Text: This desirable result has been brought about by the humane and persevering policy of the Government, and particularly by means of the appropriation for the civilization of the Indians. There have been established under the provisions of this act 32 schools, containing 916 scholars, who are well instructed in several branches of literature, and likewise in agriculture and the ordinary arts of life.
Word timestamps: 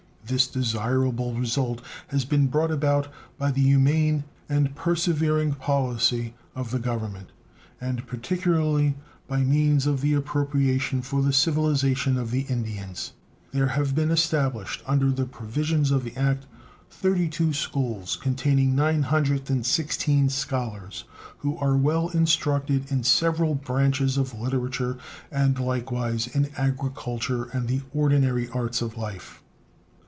This 0.23 0.47
desirable 0.47 1.33
result 1.33 1.81
has 2.07 2.23
been 2.23 2.47
brought 2.47 2.71
about 2.71 3.09
by 3.37 3.51
the 3.51 3.63
humane 3.63 4.23
and 4.47 4.73
persevering 4.75 5.55
policy 5.55 6.35
of 6.55 6.71
the 6.71 6.79
Government, 6.79 7.33
and 7.81 8.07
particularly 8.07 8.95
by 9.27 9.41
means 9.41 9.85
of 9.85 9.99
the 9.99 10.13
appropriation 10.13 11.01
for 11.01 11.21
the 11.21 11.33
civilization 11.33 12.17
of 12.17 12.31
the 12.31 12.41
Indians. 12.43 13.11
There 13.51 13.67
have 13.67 13.93
been 13.93 14.09
established 14.09 14.81
under 14.87 15.11
the 15.11 15.25
provisions 15.25 15.91
of 15.91 16.05
this 16.05 16.15
act 16.15 16.45
32 16.91 17.51
schools, 17.51 18.15
containing 18.15 18.73
916 18.73 20.29
scholars, 20.29 21.03
who 21.39 21.57
are 21.57 21.75
well 21.75 22.07
instructed 22.07 22.89
in 22.89 23.03
several 23.03 23.53
branches 23.53 24.15
of 24.15 24.33
literature, 24.39 24.97
and 25.29 25.59
likewise 25.59 26.27
in 26.27 26.49
agriculture 26.57 27.45
and 27.51 27.67
the 27.67 27.81
ordinary 27.93 28.47
arts 28.49 28.81
of 28.81 28.95
life. 28.97 29.39